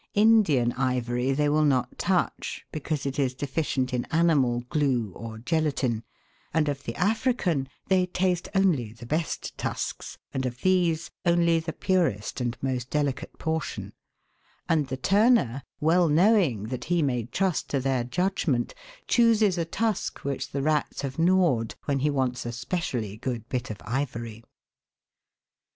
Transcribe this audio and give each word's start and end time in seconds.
Indian 0.15 0.71
ivory 0.71 1.31
they 1.31 1.47
will 1.47 1.63
not 1.63 1.99
touch 1.99 2.65
because 2.71 3.05
it 3.05 3.19
is 3.19 3.35
deficient 3.35 3.93
in 3.93 4.05
animal 4.05 4.61
glue, 4.61 5.11
or 5.13 5.37
gelatine, 5.37 6.01
and 6.51 6.67
of 6.67 6.85
the 6.85 6.95
African 6.95 7.69
they 7.87 8.07
taste 8.07 8.49
only 8.55 8.93
the 8.93 9.05
best 9.05 9.55
tusks, 9.59 10.17
and 10.33 10.43
of 10.47 10.61
these 10.61 11.11
only 11.23 11.59
the 11.59 11.71
purest 11.71 12.41
and 12.41 12.57
most 12.63 12.89
delicate 12.89 13.37
portion; 13.37 13.93
and 14.67 14.87
the 14.87 14.97
turner, 14.97 15.61
well 15.79 16.09
knowing 16.09 16.63
that 16.69 16.85
he 16.85 17.03
may 17.03 17.17
RATS 17.21 17.27
EMPLOYED 17.27 17.29
IN 17.29 17.37
PARIS. 17.37 17.63
245 17.69 17.69
trust 17.69 17.69
to 17.69 17.79
their 17.79 18.03
judgment, 18.63 18.73
chooses 19.07 19.59
a 19.59 19.65
tusk 19.65 20.17
which 20.21 20.49
the 20.49 20.63
rats 20.63 21.03
have 21.03 21.19
gnawed 21.19 21.75
when 21.85 21.99
he 21.99 22.09
wants 22.09 22.43
a 22.47 22.51
specially 22.51 23.17
good 23.17 23.47
bit 23.49 23.69
of 23.69 23.77
ivory. 23.85 24.43